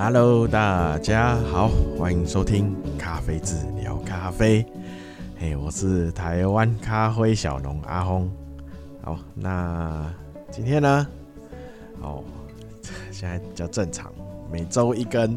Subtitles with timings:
[0.00, 4.64] Hello，大家好，欢迎收听咖啡志聊咖啡。
[5.36, 8.30] 嘿，我是台湾咖啡小农阿轰。
[9.02, 10.06] 好，那
[10.52, 11.04] 今天呢？
[12.00, 12.22] 哦，
[13.10, 14.12] 现在比较正常，
[14.52, 15.34] 每周一更。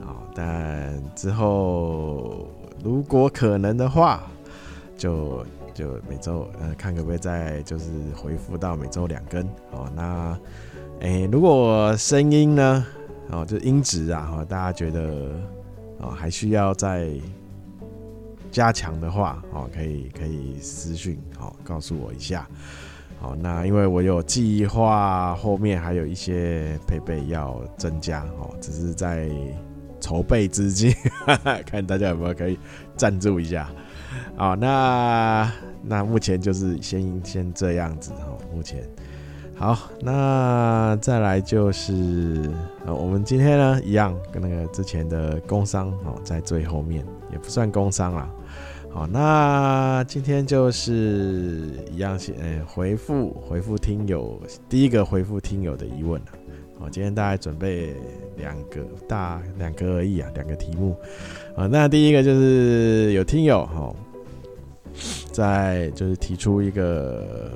[0.00, 2.48] 哦，但之后
[2.82, 4.22] 如果可能的话，
[4.96, 9.46] 就就每周呃，看可不可以再就是回复到每周两更。
[9.72, 10.38] 哦，那
[11.02, 12.86] 哎、欸，如果声音呢？
[13.30, 15.30] 哦，就音质啊，哈，大家觉得
[15.98, 17.10] 哦还需要再
[18.50, 22.48] 加强的话，哦，可以可以私讯，哦，告诉我一下。
[23.18, 29.28] 好，那因为我有计划，后面还有一些配备要增加，哦，只是在
[30.00, 30.94] 筹备之际，
[31.66, 32.58] 看大家有没有可以
[32.96, 33.68] 赞助一下。
[34.36, 35.50] 好，那
[35.82, 38.86] 那目前就是先先这样子，哦，目前。
[39.58, 42.50] 好，那再来就是，
[42.84, 48.30] 呃，我们今天呢一样跟那个之前的工商哦，在最后面也不算工商啦。
[48.90, 56.20] 好，那今天就是一样先，呃，回复回复听友第一个回复听友的疑问。
[56.78, 57.94] 好，今天大概准备
[58.36, 60.94] 两个大两个而已啊，两个题目。
[61.56, 63.90] 啊，那第一个就是有听友哈。
[65.32, 67.50] 在就是提出一个，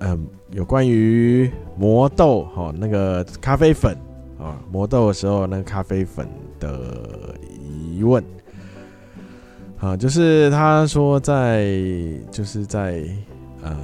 [0.00, 3.96] 嗯，有关于磨豆哈那个咖啡粉
[4.38, 6.28] 啊磨豆的时候那个咖啡粉
[6.60, 8.22] 的疑问，
[9.78, 11.74] 啊，就是他说在
[12.30, 13.02] 就是在
[13.62, 13.76] 呃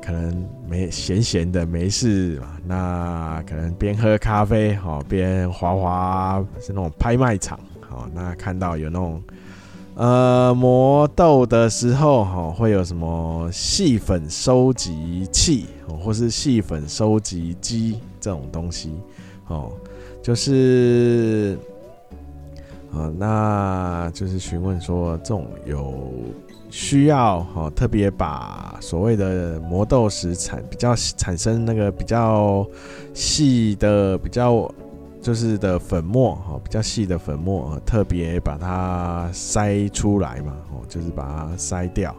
[0.00, 9.22] 可能没闲闲的没事嘛，那可能边喝咖啡哈边滑滑是那种拍卖场，好，那看到有那种。
[9.94, 15.66] 呃，磨豆的时候哈，会有什么细粉收集器，
[16.02, 18.90] 或是细粉收集机这种东西，
[19.48, 19.70] 哦，
[20.22, 21.58] 就是，
[22.90, 26.10] 啊，那就是询问说，这种有
[26.70, 32.66] 需要哈，特别把所谓的磨豆时产比较产生那个比较
[33.12, 34.72] 细的比较。
[35.22, 42.14] 就是的粉末哈，比较细的粉末，特别把它筛出来嘛，哦，就是把它筛掉。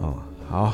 [0.00, 0.14] 哦，
[0.48, 0.72] 好，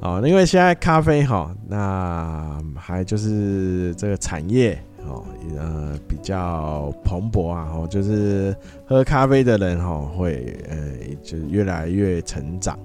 [0.00, 5.22] 哦，因为现在咖啡哈，那还就是这个产业哦，
[5.58, 10.76] 呃，比较蓬勃啊，哦，就是喝咖啡的人哈，会呃，
[11.22, 12.78] 就越来越成长，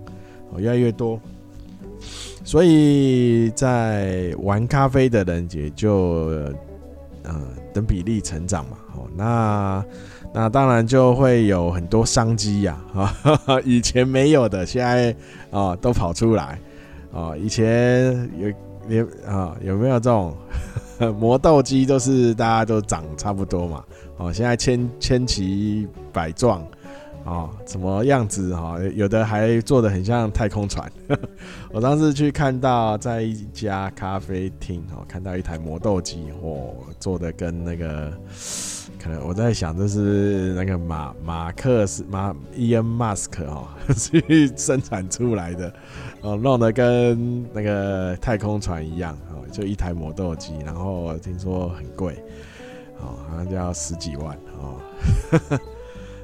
[0.51, 1.17] 哦，越来越多。
[2.43, 6.31] 所以在玩咖啡的人也就
[7.23, 7.41] 呃
[7.73, 9.85] 等比例成长嘛，哦，那
[10.33, 13.13] 那当然就会有很多商机呀，啊，
[13.63, 15.15] 以前没有的，现在
[15.51, 16.59] 啊都跑出来，
[17.13, 20.35] 啊，以前有有啊有没有这种
[21.19, 23.83] 磨豆机都是大家都长差不多嘛，
[24.17, 26.65] 哦，现在千千奇百状。
[27.25, 28.79] 哦，什么样子哈？
[28.95, 30.91] 有的还做的很像太空船。
[31.71, 38.11] 我当时去看到，在一家咖啡厅哦，看到一台磨豆机，哦，做的跟那个，
[38.99, 45.71] 可能我在想，这是那个马马克思马伊恩马斯克哦， 去生产出来的
[46.21, 52.15] 哦，弄得跟那个太空船一样哦，就一台磨豆机，然后听说很贵
[52.99, 54.79] 哦，好像就要十几万哦。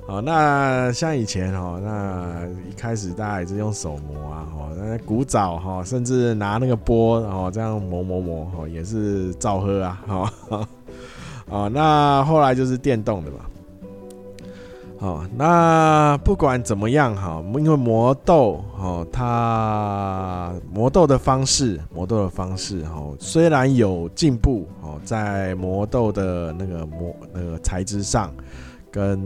[0.07, 10.29] 哦，那像以前哦，那一开始大家也是用手磨啊，哦，那古早哈，甚至拿那个钵，然后这样磨磨磨，哦，也是照喝啊，哦，
[11.49, 13.37] 哦，那后来就是电动的嘛，
[14.99, 28.31] 哦，那不管怎么样哈，因为磨豆，哦，它磨豆的方式，磨豆的方式，哦，虽然有进步，哦，在磨豆的那个磨那个材质上。
[28.95, 29.19] 跟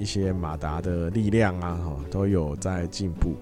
[0.00, 3.34] 一些马达的力量啊，哈，都有在进步。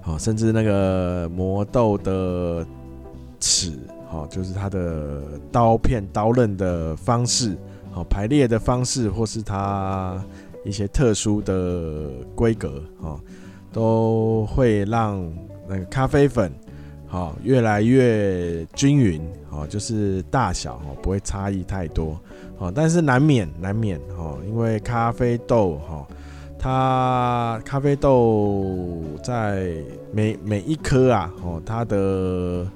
[0.00, 2.66] 好，甚至那个磨豆的
[3.38, 3.78] 齿，
[4.08, 5.20] 好，就是它的
[5.52, 7.58] 刀片、刀刃的方式，
[7.90, 10.18] 好，排列的方式，或是它
[10.64, 13.20] 一些特殊的规格，哈，
[13.70, 15.30] 都会让
[15.68, 16.50] 那个咖啡粉，
[17.06, 19.20] 好，越来越均匀，
[19.50, 22.18] 好，就是大小，哈，不会差异太多。
[22.58, 26.06] 哦，但是难免难免哦，因为咖啡豆哈，
[26.58, 29.74] 它咖啡豆在
[30.12, 32.66] 每每一颗啊，哦，它的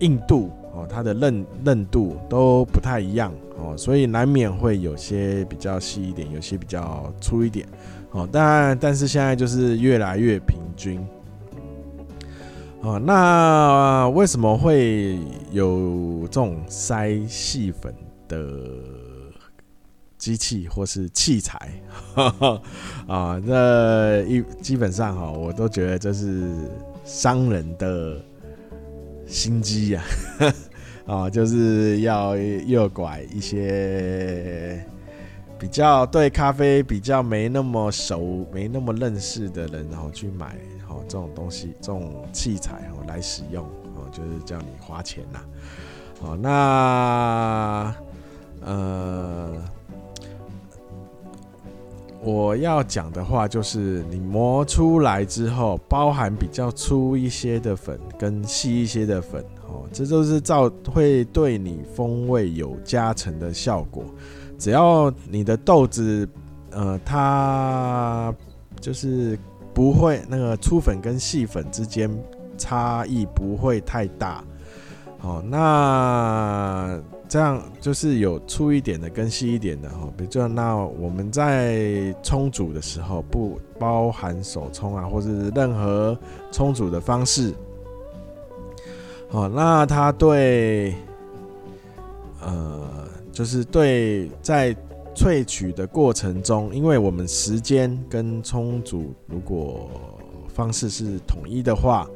[0.00, 7.66] 硬度哦，它的韧韧度都不太一样哦，所以难免会有些比较细一点，有些比较粗一点
[8.10, 8.28] 哦。
[8.30, 11.00] 但但是现在就是越来越平均。
[12.82, 15.18] 哦，那为什么会
[15.50, 17.92] 有这种筛细粉
[18.28, 18.46] 的
[20.26, 21.56] 机器或是器材？
[23.06, 26.50] 啊，那一基本上哈，我都觉得这是
[27.04, 28.20] 商人的
[29.24, 30.02] 心机呀。
[31.06, 34.84] 啊， 就是要诱拐一些
[35.60, 43.64] 比较对咖啡比较没那么熟、没那么认识的人，然后去买好这种东西、这种器材哦来使用
[43.94, 45.38] 哦，就是叫你花钱呐。
[46.20, 47.94] 好，那
[48.62, 49.52] 呃，
[52.26, 59.86] 我要讲的话就是，你磨出来之后，包含比较粗一些的粉跟细一些的粉哦。
[59.92, 64.04] 这都是造会对你风味有加成的效果。
[64.58, 66.28] 只要你的豆子，
[66.72, 68.34] 呃，它
[68.80, 69.38] 就是
[69.72, 72.10] 不会那个粗粉跟细粉之间
[72.58, 74.42] 差异不会太大。
[75.18, 80.08] 好，那这样就是有粗一点的跟细一点的哈。
[80.16, 86.18] 比如说，那我们在冲煮的时候，不包含手冲啊，或者是任何
[86.52, 87.52] 冲煮的方式。
[89.30, 90.94] 哦，那它对，
[92.40, 94.74] 呃，就是对在
[95.14, 99.90] 萃取的过程中，因为我们时间跟冲煮如果
[100.48, 102.08] 方式是统一的话，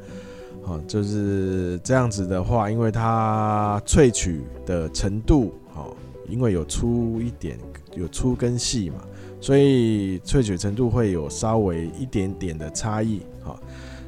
[0.63, 5.95] 哦，就是这样子的话，因为它萃取的程度，哦，
[6.29, 7.57] 因为有粗一点，
[7.95, 8.97] 有粗跟细嘛，
[9.39, 13.57] 所以萃取程度会有稍微一点点的差异，哦。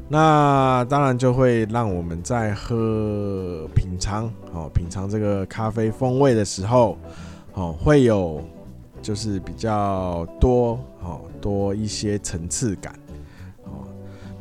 [0.09, 6.97] 那当然就会让我们在喝品尝哦，品尝这个咖啡风味的时候，
[7.53, 8.44] 哦，会有
[9.01, 12.94] 就是比较多哦，多一些层次感。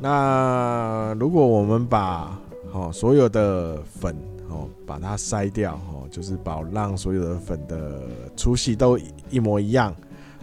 [0.03, 2.37] 那如果我们把
[2.73, 4.17] 哦所有的粉
[4.49, 8.03] 哦把它筛掉哦，就是保让所有的粉的
[8.37, 8.99] 粗细都
[9.31, 9.95] 一模一样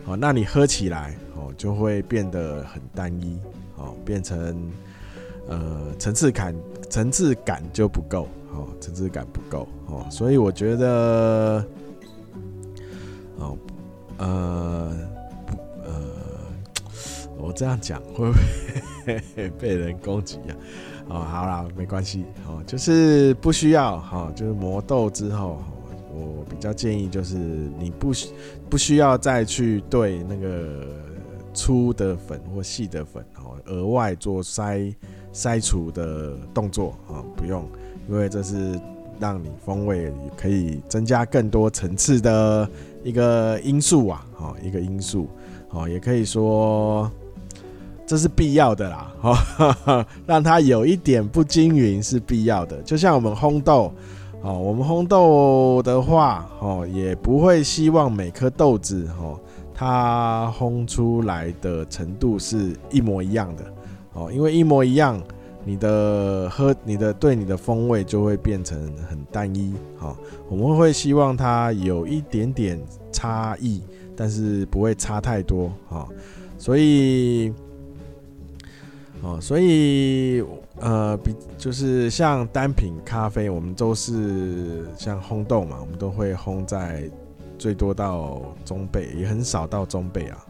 [0.06, 3.38] 哦，那你喝起来哦就会变得很单一
[3.76, 4.72] 哦，变成。
[5.52, 6.56] 呃，层次感
[6.92, 11.66] 层次感就不够，哦，层次感不够，哦，所以我觉得，
[13.40, 13.58] 哦，
[14.20, 14.96] 呃，
[17.40, 18.34] 我这样讲会不
[19.06, 20.56] 会 被人攻击呀？
[21.08, 25.58] 哦，好啦，没关系，哦，就是不需要，哈，就是磨豆之后，
[26.14, 27.36] 我比较建议就是
[27.80, 28.30] 你不需
[28.70, 30.86] 不需要再去对那个
[31.54, 34.94] 粗的粉或细的粉，哦，额外做筛。
[35.32, 37.64] 筛除的动作啊，不用，
[38.10, 38.80] 因为这是
[39.20, 42.68] 让你风味可以增加更多层次的
[43.04, 45.30] 一个因素啊，哈，一个因素，
[45.70, 47.10] 哦，也可以说
[48.10, 52.82] 这是必要的啦，哈， 让它有一点不均匀是必要的。
[52.82, 53.94] 就像我们烘豆，
[54.42, 59.40] 哦，我们烘豆的话，哦，也不会希望每颗豆子，哦，
[59.76, 63.64] 它烘出来的程度是一模一样的。
[64.14, 65.22] 哦，因为一模一样，
[65.64, 68.76] 你的喝你的对你的风味就会变成
[69.08, 69.72] 很单一。
[70.00, 70.18] 哦，
[70.50, 73.84] 我们会希望它有一点点差异，
[74.16, 75.72] 但是不会差太多。
[75.90, 76.08] 哦，
[76.58, 77.54] 所以，
[79.22, 80.44] 哦，所以
[80.80, 87.10] 呃，比就是像单品咖啡，我们都是像烘豆嘛，我们都会烘在。
[87.58, 90.46] 最多到中焙，也很少到中焙啊，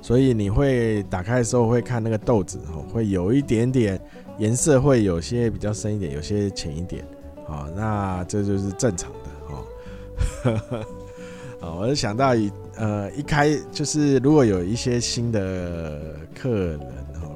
[0.00, 4.00] 所以你会打开的时候会看那个豆子，哦会有一点点
[4.38, 7.04] 颜色，会有些比较深一点，有些浅一点，
[7.48, 9.10] 啊，那这就是正常
[10.44, 10.52] 的，
[11.60, 16.80] 啊， 我就想到一呃一开就是如果有一些新的客人，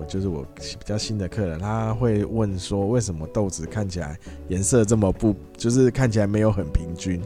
[0.07, 7.21] 就是我比较新的客人，他会问说为什么豆子看起来颜色这么不，就是看起来没有很平均。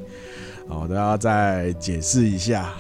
[0.69, 2.73] 哦，都要再解释一下，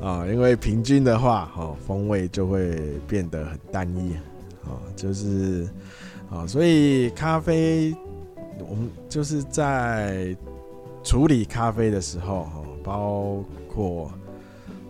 [0.00, 4.14] 啊，因为平均的话，哦，风味就会变得很单一，
[4.62, 5.68] 啊，就是，
[6.30, 7.94] 啊，所以咖啡，
[8.60, 10.34] 我们就是在
[11.02, 14.10] 处理咖啡的时候，哈，包括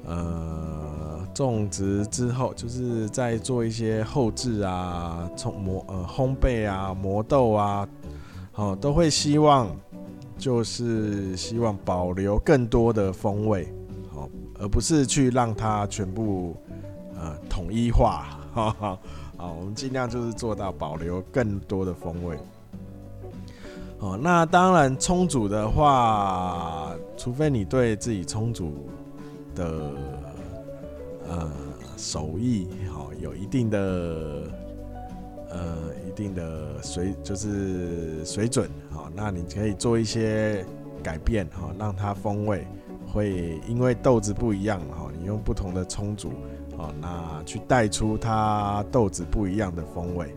[0.04, 0.94] 呃
[1.35, 7.87] 种植之后，就是在做一些后制啊，冲磨呃烘焙啊，磨豆啊，
[8.55, 9.69] 哦，都会希望。
[10.37, 13.73] 就是希望保留更多的风味，
[14.12, 16.57] 好，而不是去让它全部
[17.14, 18.99] 呃统一化，哈哈，
[19.37, 22.37] 好，我们尽量就是做到保留更多的风味。
[24.00, 28.75] 哦，那当然充足的话，除非你对自己充足
[29.55, 29.93] 的
[31.28, 31.50] 呃
[31.97, 34.50] 手艺好有一定的
[35.50, 35.76] 呃
[36.07, 40.64] 一定的水就是水准，好，那你可以做一些
[41.02, 42.66] 改变，哈，让它风味
[43.07, 46.33] 会因为豆子不一样，哈，你用不同的冲煮，
[46.76, 50.35] 好，那去带出它豆子不一样的风味，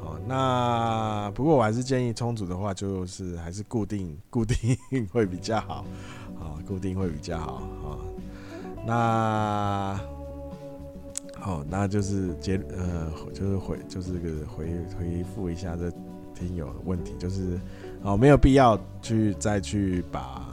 [0.00, 4.76] 好，那不过我还是建议冲煮的话，就是还是固定固定
[5.12, 5.84] 会比较好，
[6.38, 7.98] 啊，固定会比较好，啊，
[8.86, 10.00] 那。
[11.38, 14.66] 好，那就是结呃，就是回就是个回
[14.98, 15.88] 回复一下这
[16.34, 17.56] 听友的问题，就是
[18.02, 20.44] 哦，没有必要去再去把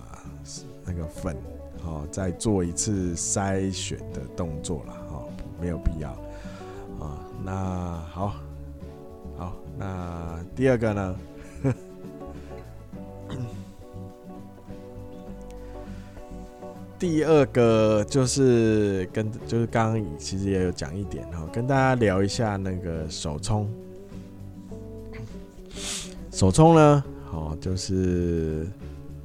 [0.86, 1.36] 那个粉
[1.84, 5.25] 哦再做一次筛选的动作了，哦，
[5.60, 6.12] 没有必要
[7.00, 8.36] 啊，那好，
[9.36, 11.16] 好，那第二个呢？
[17.00, 23.70] 第二个就是跟就是刚刚其实也有讲一点哈，跟大家聊一下那个手冲。
[26.32, 28.66] 手冲呢，哦，就是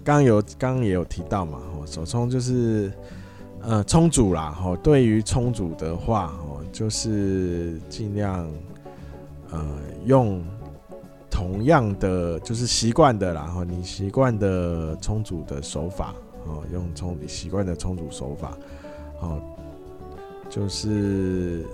[0.03, 2.93] 刚有刚刚也有提到嘛，哦，手冲就是
[3.63, 8.51] 呃冲煮啦，哦，对于冲煮的话，哦，就是尽量
[9.51, 9.65] 呃
[10.05, 10.45] 用
[11.31, 16.13] 同样的就是习惯的啦，然后你习惯的冲煮的手法。
[16.49, 18.57] 哦，用冲你习惯的冲煮手法，
[19.21, 19.41] 哦，
[20.49, 21.65] 就是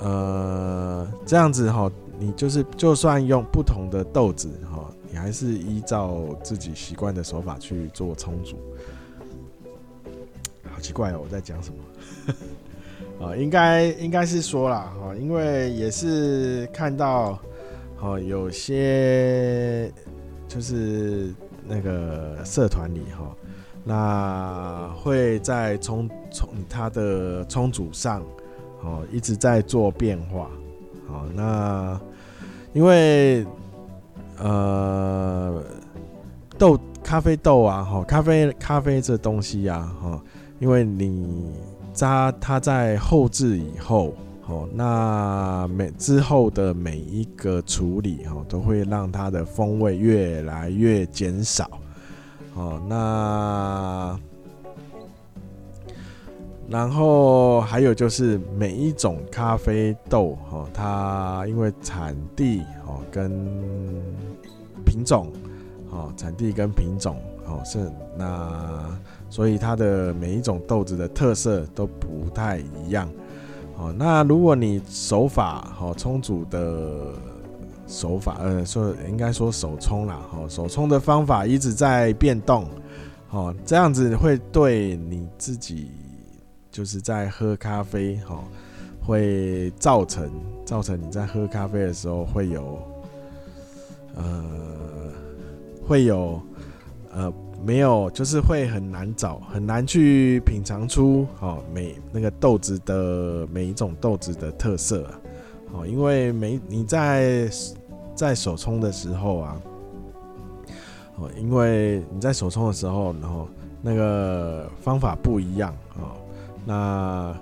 [0.00, 8.56] 呃这样子哈、哦，你就是就算用不同的豆子哈、哦，你还是依照自己习惯的手法去做冲煮。
[10.70, 13.26] 好奇怪哦，我在讲什么？
[13.26, 17.38] 啊， 应该应该是说啦哈，因为也是看到
[18.00, 19.90] 哦，有些
[20.46, 21.32] 就是
[21.66, 23.34] 那个社团里哈。
[23.84, 28.22] 那会在冲冲它的冲煮上，
[28.82, 30.48] 哦，一直在做变化，
[31.06, 32.00] 好，那
[32.72, 33.46] 因为
[34.38, 35.62] 呃
[36.56, 40.22] 豆咖啡豆啊，哈，咖啡咖啡这东西啊，哈，
[40.58, 41.52] 因为你
[41.92, 44.14] 扎它在后置以后，
[44.46, 51.70] 哦，那每之后的每一个处理，哈，都会让它的风味越来越减少。
[52.56, 54.18] 哦，那
[56.68, 63.30] 然后还有就是每一种咖啡豆，哦，它因为产地哦跟
[64.84, 65.32] 品种，
[65.90, 73.08] 哦，产地跟品种，哦是那，所以它的每一种豆子的特色都不太一样，
[73.76, 77.12] 哦，那如果你手法哦充足的。
[77.94, 82.66] 手法，呃，说应该说手冲啦，哦，手冲的方法一直在变动，
[83.30, 85.92] 哦，这样子会对你自己
[86.72, 88.42] 就是在喝咖啡，哈，
[89.00, 90.28] 会造成
[90.64, 92.78] 造成你在喝咖啡的时候会有，
[94.16, 94.24] 呃，
[95.86, 96.42] 会有，
[97.14, 97.32] 呃，
[97.64, 105.20] 没有，就是会很难找，很难去品尝出，哦，每那个豆子的每一种豆子的特色啊。
[105.76, 107.50] 哦，因为每你在
[108.14, 109.60] 在手冲的时候啊，
[111.16, 113.48] 哦，因为你在手冲的时候，然后
[113.82, 116.12] 那个方法不一样哦，
[116.64, 117.36] 那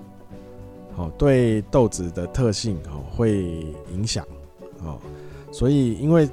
[0.96, 4.26] 哦对豆子的特性哦会影响
[4.82, 4.98] 哦，
[5.50, 6.28] 所以因为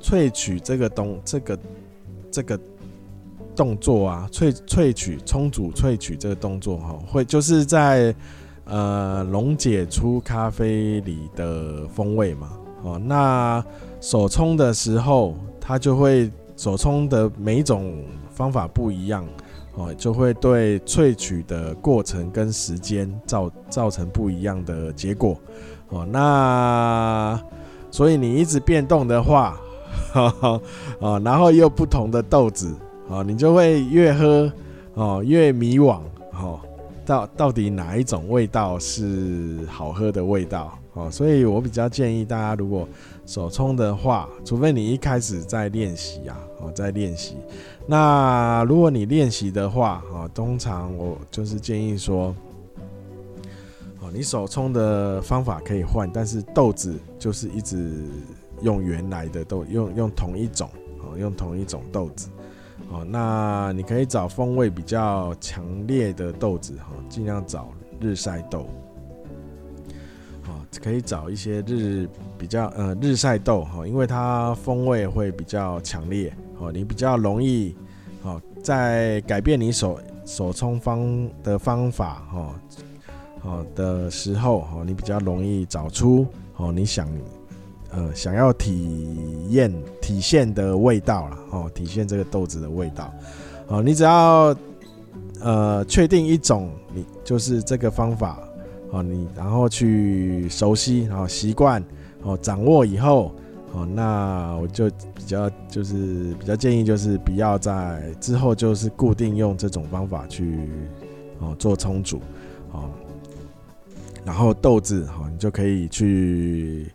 [0.00, 1.58] 萃取这个东这个
[2.30, 2.60] 这个
[3.54, 8.14] 动作啊，萃萃取冲煮萃取这个动作哈，会就是在。
[8.70, 13.64] 呃，溶解出咖啡里的风味嘛，哦，那
[14.00, 19.26] 手冲的时候，它就会手冲的每一种方法不一样，
[19.74, 25.36] 哦，就会对萃取的过程跟时间造造成不一样的结果，
[25.88, 27.40] 哦，那
[27.90, 29.58] 所以你一直变动的话，
[30.12, 30.60] 哈哈，
[31.00, 32.74] 哦，然后又不同的豆子，
[33.08, 34.52] 哦，你就会越喝，
[34.94, 36.00] 哦，越迷惘，
[36.32, 36.60] 哦。
[37.06, 41.10] 到到底哪一种味道是好喝的味道哦？
[41.10, 42.88] 所以我比较建议大家，如果
[43.26, 47.36] 手冲的话，除非你一开始在练习啊，哦，在练习。
[47.86, 52.34] 那如果你练习的话，哦，通常我就是建议说，
[54.00, 58.06] 哦，你手冲的方法可以换，但是豆子就是一直
[58.62, 60.68] 用原来的豆，用用同一种，
[61.00, 62.28] 哦，用同一种豆子。
[62.90, 67.68] 哦，那你可以找风味比较强烈的豆子哈，尽量找
[68.00, 68.66] 日晒豆。
[70.48, 77.76] 哦，可以找一些日比较呃日晒豆哈，因为它风味会比较强烈哦，你比较容易
[78.22, 82.60] 哦，在改变你手手冲方的方法哈，
[83.42, 86.26] 哦的时候哦，你比较容易找出
[86.56, 87.08] 哦你想
[87.90, 93.12] 呃想要体验体现的味道了哦，体现这个豆子的味道。
[93.68, 94.56] 哦，你只要
[95.42, 98.38] 呃确定一种，你就是这个方法
[98.90, 101.82] 哦，你然后去熟悉，然后习惯
[102.22, 103.32] 哦，掌握以后
[103.72, 110.68] 哦，那我就比较就是比较建议就是不要在之后就是固定用这种方法去
[111.38, 112.20] 哦做冲煮
[112.72, 112.90] 哦，
[114.24, 116.90] 然后豆子哦，你就可以去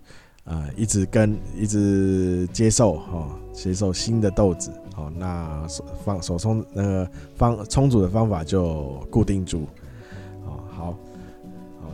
[0.45, 4.71] 呃一直跟一直接受哦，接受新的豆子。
[4.95, 9.65] 好，那手放手冲那个方冲煮的方法就固定住。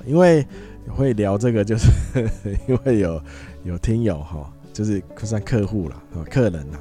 [0.06, 0.46] 因为
[0.88, 1.88] 会聊这个，就是
[2.68, 3.22] 因为有
[3.63, 5.96] 有听友哈，就是算客户啦，
[6.29, 6.79] 客人啦，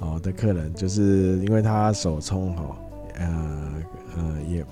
[0.00, 2.76] 哦的客人，就是因为他手冲哈，
[3.18, 3.72] 呃
[4.16, 4.64] 呃也。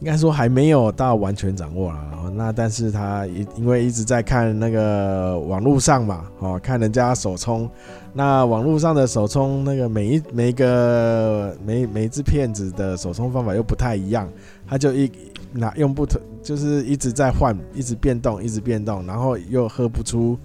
[0.00, 7.68] 应该说还没有到完全掌握了，那但是他一因为一直在看那个网络上嘛，哦，看人家手冲，
[8.14, 14.26] 那网络上的手冲那个每一每一个每每一支片子的手冲方法又不太一样，
[14.66, 15.10] 他就一
[15.52, 20.38] 拿用不同，就是一直在换，一直变动，一直变动，然后又喝不出，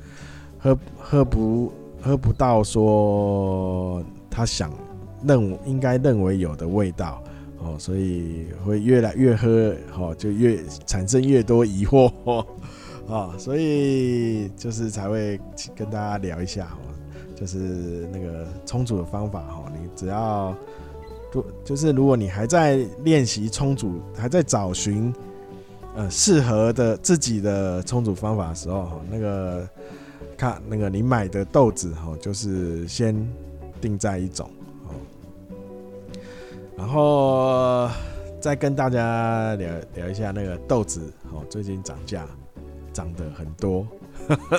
[0.60, 4.70] 喝喝不喝不到说他想
[5.26, 7.24] 认应该认为有的味道。
[7.60, 12.12] 哦，所以会越来越喝，哦，就越产生越多疑惑，
[13.08, 15.40] 啊， 所以就是才会
[15.74, 16.92] 跟大家聊一下，哦，
[17.34, 20.54] 就是那个冲煮的方法，哦，你只要，
[21.64, 25.14] 就是如果你还在练习冲煮，还在找寻，
[25.96, 29.68] 呃，适合的自己的充足方法的时候，那个
[30.36, 33.16] 看那个你买的豆子，哈，就是先
[33.80, 34.50] 定在一种
[34.88, 34.92] 哦。
[36.76, 37.88] 然后
[38.42, 42.28] 再跟大家聊聊一下那个豆子哦，最近涨价，
[42.92, 43.88] 涨得很多，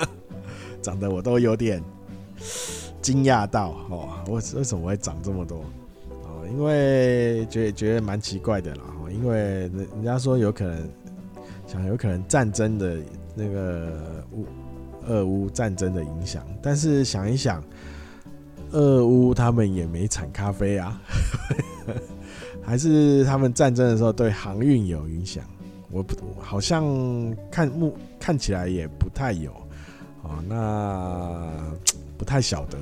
[0.80, 1.82] 涨得我都有点
[3.02, 5.64] 惊讶到哦，为为什么会涨这么多？
[6.48, 10.88] 因为觉觉得蛮奇怪的啦，因为人人家说有可能
[11.87, 12.98] 有可能战争的
[13.34, 14.46] 那个乌
[15.06, 17.62] 俄乌战争的影响，但是想一想。
[18.70, 21.00] 俄乌他们也没产咖啡啊，
[22.60, 25.44] 还是他们战争的时候对航运有影响？
[25.92, 26.84] 我不好像
[27.52, 29.52] 看目看起来也不太有
[30.22, 31.72] 哦，那
[32.18, 32.76] 不太晓得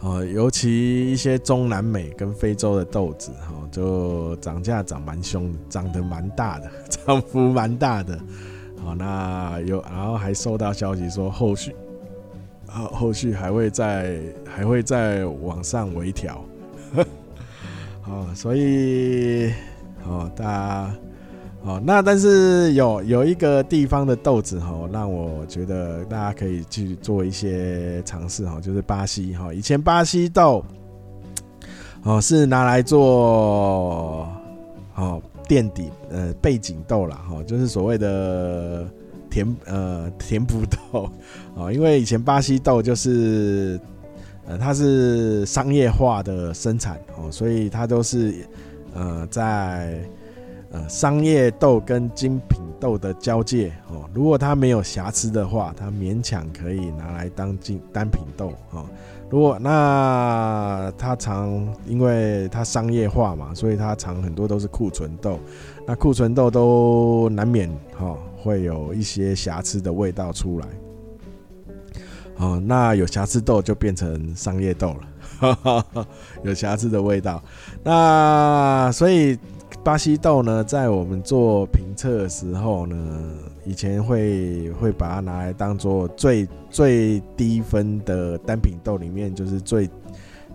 [0.00, 0.24] 哦。
[0.24, 8.18] 尤其一些中南美跟非洲的豆子哈，就涨价涨蛮凶，涨得蛮大的， 涨幅蛮大的。
[8.84, 11.74] 好，那有然后还收到消息说后续。
[12.68, 16.44] 后后续还会再还会再往上微调，
[18.02, 19.50] 好， 所以
[20.02, 20.94] 好大家
[21.66, 30.64] 好，那但是有有一个地方的豆子哈，让我觉得大家可以去做一些尝试哈，就是巴西哈，以前巴西豆
[32.04, 34.28] 哦是拿来做
[34.94, 38.86] 哦垫底呃背景豆啦哈，就是所谓的。
[39.28, 41.10] 甜呃甜葡豆
[41.56, 43.78] 哦，因为以前巴西豆就是
[44.46, 48.34] 呃它是商业化的生产哦，所以它都是
[48.94, 50.00] 呃在
[50.88, 54.08] 商业豆跟精品豆的交界哦。
[54.14, 58.84] 如果它没有瑕疵的话，它勉强可以拿来当精单品豆哦。
[59.28, 65.38] 如果那它常因为它商业化嘛，所以它常很多都是库存豆，
[65.86, 68.06] 那库存豆都难免哈。
[68.06, 70.66] 哦会有一些瑕疵的味道出来，
[72.36, 74.94] 哦，那有瑕疵豆就变成商业豆
[75.42, 76.06] 了，
[76.44, 77.42] 有瑕疵的味道。
[77.82, 79.36] 那所以
[79.86, 82.96] 巴西豆呢，在我们做评测的时候呢，
[83.64, 89.88] 以前会会把它拿来当做最最低分的单品豆里面，就是最，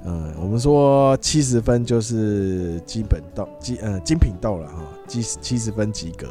[0.04, 6.28] 呃，我们说七十分就是基本豆，基呃精品豆了哈，七七十分及格。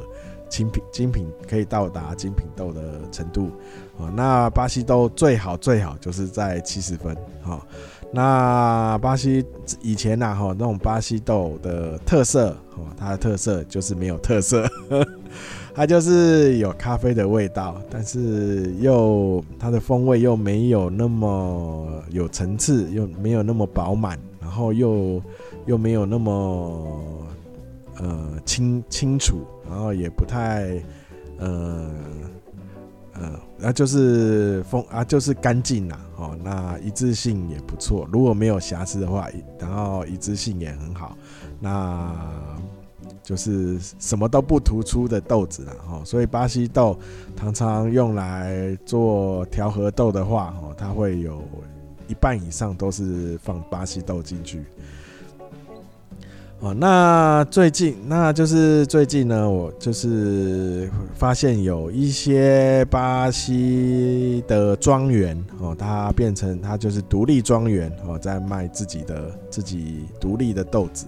[0.50, 3.50] 精品精品可以到达精品豆的程度，
[3.96, 7.64] 哦，那巴西豆最好最好就是在七十分，哈，
[8.12, 9.42] 那巴西
[9.80, 14.68] 以前呐，哈，那种巴西豆的特色，哦，它的特色就是没有特色，
[15.72, 25.22] 它就是有咖啡的味道，但是又它的风味又没有那么有层次，又没有那么饱满，然后又
[25.66, 27.24] 又没有那么
[28.00, 29.38] 呃清清楚。
[29.70, 30.82] 然后也不太，
[31.38, 31.90] 呃，
[33.14, 38.08] 呃，那就是风啊，就是干净呐，哦，那一致性也不错。
[38.12, 39.28] 如果没有瑕疵的话，
[39.58, 41.16] 然后一致性也很好，
[41.60, 42.12] 那
[43.22, 46.02] 就是什么都不突出的豆子啦哈。
[46.04, 46.98] 所以巴西豆
[47.36, 51.40] 常常用来做调和豆的话，哦，它会有
[52.08, 54.64] 一半以上都是放巴西豆进去。
[56.62, 71.06] 哦，那最近，那就是最近呢，我就是发现有一些巴西的庄园哦，它变成它就是独立庄园哦，在卖自己的自己独立的豆子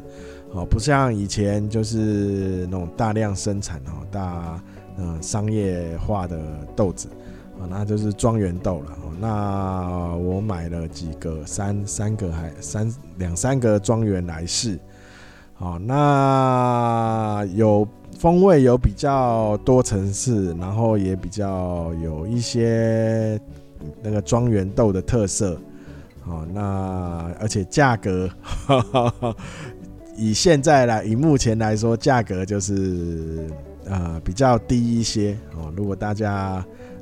[0.52, 4.58] 哦，不像以前就是那种大量生产哦，大
[4.96, 6.40] 嗯商业化的
[6.74, 7.08] 豆子
[7.60, 9.12] 啊，那就是庄园豆了哦。
[9.20, 14.78] 那我买了几个，三三个还三两三个庄园来试。
[15.62, 17.86] 好，那有
[18.18, 23.40] 风味有比较多层次，然后也比较有一些
[24.02, 25.56] 那个庄园豆的特色。
[26.22, 28.28] 好，那而且价格
[30.18, 33.48] 以现在来以目前来说，价格就是
[33.84, 35.72] 呃比较低一些哦。
[35.76, 36.56] 如果大家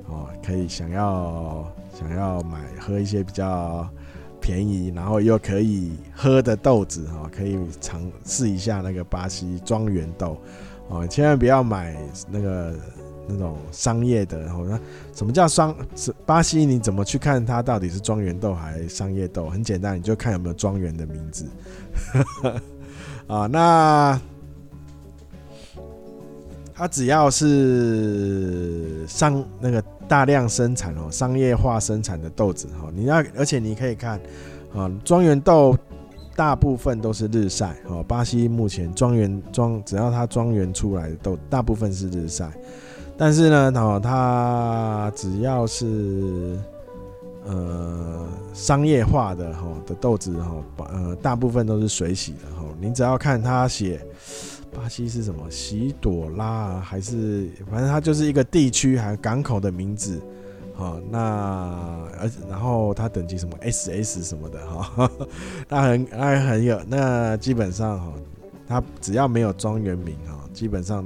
[0.07, 1.65] 哦可以想要
[1.99, 3.89] 想要买喝一些比较。
[4.41, 10.37] 便宜，然后又可以喝的豆子哈，可以尝试一下那个巴西庄园豆
[10.89, 11.97] 哦，千万不要买
[12.29, 12.75] 那个
[13.29, 14.41] 那种商业的。
[14.41, 14.81] 然后那
[15.15, 15.77] 什么叫商？
[16.25, 19.49] 巴西你怎么去看它到底是庄园豆还是商业豆？
[19.49, 21.47] 很简单，你就看有没有庄园的名字
[23.29, 23.47] 啊。
[23.47, 24.21] 那
[26.75, 29.85] 它只要是商那个。
[30.11, 34.21] 大量生产哦，商业化生产的豆子哈，你要而且你可以看
[34.75, 35.79] 啊，庄园豆
[36.35, 38.03] 大部分都是日晒哦。
[38.09, 42.51] 巴西目前庄园庄只要它庄园出来的豆，大部分是日晒。
[43.17, 46.59] 但是呢，哦，它只要是
[47.47, 50.57] 呃商业化的哈的豆子哈，
[50.93, 52.65] 呃大部分都是水洗的哈。
[52.81, 54.05] 你只要看它写。
[54.73, 55.51] 巴西是什么？
[55.51, 60.21] 西朵拉，还是反正它就是一个地区还有港口的名字，
[60.75, 61.19] 好，那
[62.19, 65.11] 而然后它等级什么 SS 什么的哈，
[65.69, 68.13] 那很那很有，那基本上哈，
[68.67, 71.05] 它只要没有庄园名哈，基本上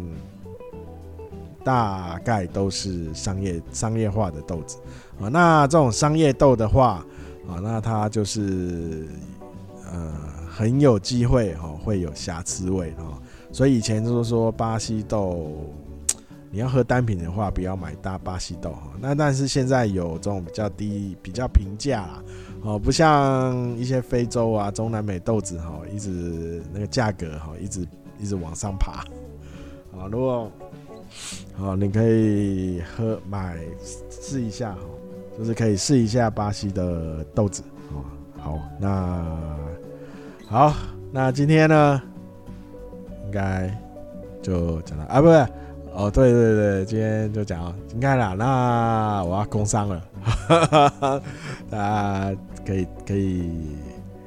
[1.64, 4.78] 大概都是商业商业化的豆子
[5.18, 5.28] 啊。
[5.28, 7.04] 那这种商业豆的话
[7.48, 9.08] 啊，那它就是
[9.90, 10.12] 呃
[10.48, 13.18] 很有机会哈，会有瑕疵味哈。
[13.54, 15.48] 所以以前就是说巴西豆，
[16.50, 18.90] 你要喝单品的话，不要买大巴西豆哈。
[19.00, 22.24] 那但是现在有这种比较低、比较平价啦，
[22.62, 27.86] 哦，不像一些非洲啊、中南美豆子哈，一直那个价格哈，一直
[28.18, 29.04] 一直往上爬。
[29.96, 30.50] 啊，如果
[31.56, 33.56] 好，你可以喝买
[34.10, 34.80] 试一下哈，
[35.38, 37.62] 就是可以试一下巴西的豆子
[37.92, 38.02] 啊。
[38.36, 39.56] 好，那
[40.48, 40.74] 好，
[41.12, 42.02] 那今天呢？
[43.34, 43.68] 该
[44.40, 45.46] 就讲到啊，不是
[45.92, 48.34] 哦，对对对，今天就讲应该啦。
[48.38, 50.02] 那我要工商了，
[51.70, 53.76] 大家可以可以，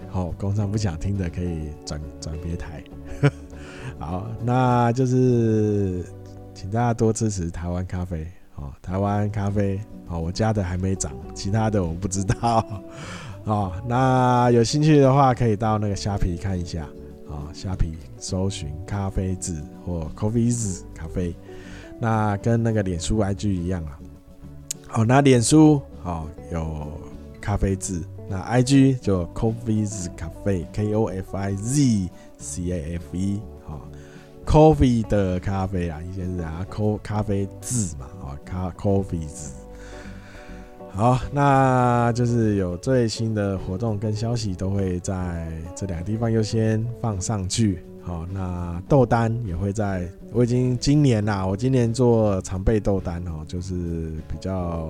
[0.10, 2.84] 好，工商不想听的可以转转别台。
[4.00, 6.06] 好，那就是
[6.54, 12.66] 请大家多支持台湾咖啡哦，台湾咖啡哦，我家的还没涨，其他的我不知道
[13.46, 13.74] 哦。
[13.88, 16.88] 那有兴趣的话，可以到那个虾皮看一下。
[17.38, 21.36] 啊，虾皮搜寻咖啡字或 Coffee 字咖啡，
[22.00, 24.00] 那跟那个脸书 IG 一样啊。
[24.88, 26.88] 好，那脸书好有
[27.40, 33.88] 咖啡字，那 IG 就 Coffee 字咖啡 K O F I Z C A F E 好
[34.46, 39.52] ，Coffee 的咖啡啊，以前是啊，Co 咖啡字嘛，啊，咖 Coffee 字。
[40.98, 47.84] 好，那就是有最新的活动跟消息，都会在这两个地方优先放上去。
[48.02, 54.90] 好，那豆单也会在，我已经今年啦，我今年做常备豆单哦，就是比较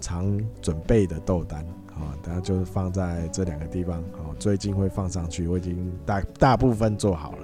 [0.00, 1.62] 常准备的豆单。
[1.92, 4.02] 好，大家就是放在这两个地方。
[4.12, 7.38] 好，最近会放上去，我已经大大部分做好了。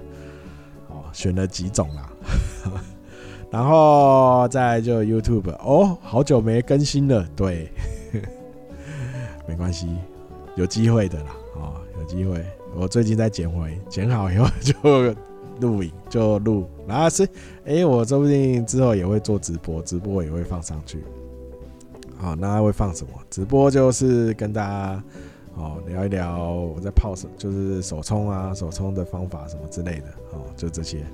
[0.88, 2.10] 好，选了几种啦。
[3.54, 7.70] 然后再就 YouTube 哦，好久没更新了，对，
[9.46, 9.86] 没关系，
[10.56, 15.14] 有机会的啦，哦，有机会，我最近在剪回，剪好以后就
[15.60, 17.24] 录影 就录，然后是，
[17.64, 21.04] 哎，我说不定之后也会做直播，直播也会放上去，
[22.18, 23.12] 好，那会放什么？
[23.30, 25.00] 直播就是跟大家
[25.54, 31.04] 哦聊一聊我在泡手，就是手冲啊，手冲的方法什么之类的，哦，就这些。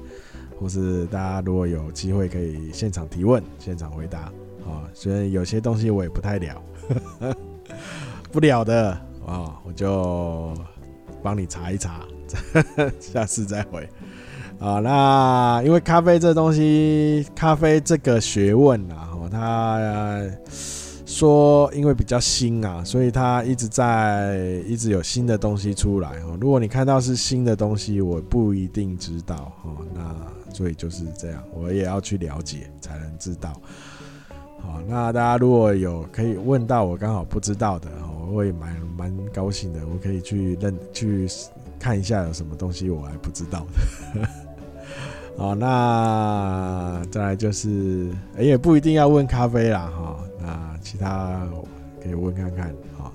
[0.61, 4.19] 或是大家如果有机会可以现场提问、现场回答，
[4.67, 6.63] 啊，虽然有些东西我也不太了，
[8.31, 8.91] 不了的
[9.27, 10.55] 啊，我就
[11.23, 12.03] 帮你查一查，
[13.01, 13.89] 下次再回。
[14.59, 19.81] 啊，那因为咖啡这东西，咖啡这个学问啊，他
[21.07, 26.37] 说因为比较新啊，所以他一直在一直有新的东西出来哦。
[26.39, 29.79] 如果你看到是新的东西，我不一定知道哦。
[29.95, 30.15] 那
[30.53, 33.53] 所以就是这样，我也要去了解才能知道。
[34.61, 37.89] 好，那大家如果有可以问到我刚好不知道的，
[38.29, 39.81] 我会蛮蛮高兴的。
[39.87, 41.27] 我可以去认去
[41.79, 44.29] 看一下有什么东西我还不知道的。
[45.39, 51.49] 好，那再来就是，也不一定要问咖啡啦，哈，那其他
[52.03, 53.11] 可以问看看，好，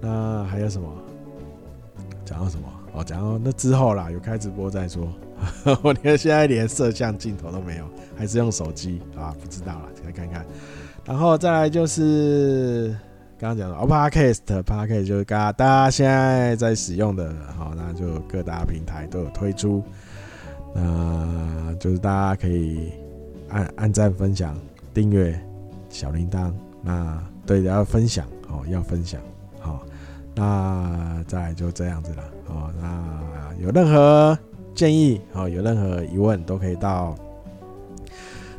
[0.00, 0.88] 那还有什么？
[2.24, 2.68] 讲到什么？
[2.92, 5.08] 哦，讲到那之后啦，有开直播再说。
[5.82, 7.84] 我连现在连摄像镜头都没有，
[8.16, 9.34] 还是用手机啊？
[9.40, 10.44] 不知道了，再看看。
[11.04, 12.94] 然后再来就是
[13.38, 19.82] 刚刚讲的哦，Podcast，Podcast 就是大家现在在使用的，好，那就各大平台都有推出。
[20.74, 22.92] 那就是大家可以
[23.48, 24.54] 按按赞、分享、
[24.92, 25.38] 订阅
[25.88, 26.52] 小铃铛。
[26.82, 29.20] 那对，要分享哦，要分享
[29.58, 29.80] 好。
[30.34, 32.70] 那再来就这样子了哦。
[32.80, 34.38] 那有任何
[34.78, 37.12] 建议哦，有任何疑问都可以到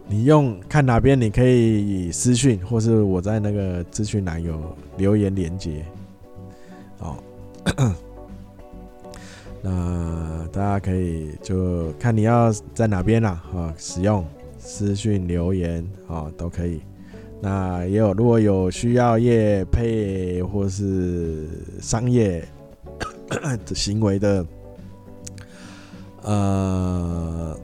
[0.05, 4.60] 你用看哪边，你可以私讯，或是我在那个资讯栏有
[4.97, 5.86] 留言连接
[6.99, 7.15] 哦。
[9.63, 14.25] 那大家可以就看你要在哪边啦，啊，使用
[14.58, 16.82] 私讯留言啊都可以。
[17.39, 21.47] 那也有如果有需要业配或是
[21.79, 22.45] 商业
[23.65, 24.45] 的行为的
[26.23, 27.58] 呃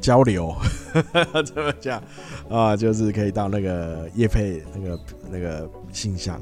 [0.00, 0.54] 交流，
[1.46, 2.02] 怎么讲
[2.50, 2.76] 啊？
[2.76, 6.40] 就是可以到那个叶佩那个那个信箱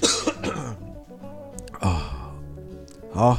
[1.80, 2.32] 啊。
[3.12, 3.38] 好，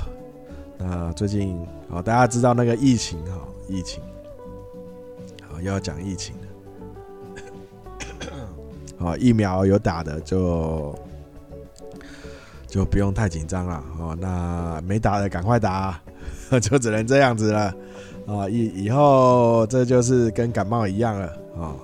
[0.78, 4.04] 那最近好，大家知道那个疫情哈，疫情
[5.50, 6.36] 好又要讲疫情
[9.00, 9.17] 了。
[9.17, 10.93] 疫苗有打的就
[12.67, 13.84] 就不用太紧张了。
[13.97, 16.00] 哦，那没打的赶快打，
[16.59, 17.73] 就只能这样子了。
[18.27, 21.27] 啊，以以后这就是跟感冒一样了。
[21.57, 21.75] 啊，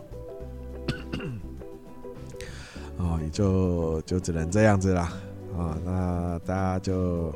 [2.99, 5.01] 啊，也就就只能这样子了。
[5.57, 7.33] 啊，那大家就。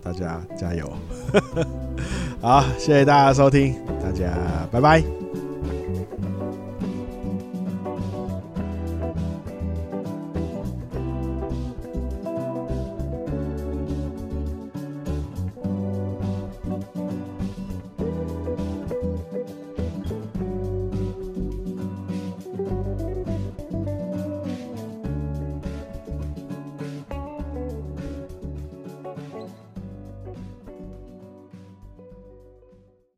[0.00, 0.90] 大家加油！
[2.40, 4.32] 好，谢谢大家收听，大家
[4.70, 5.17] 拜拜。